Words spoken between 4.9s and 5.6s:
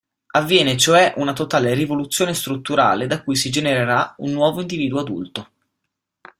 adulto.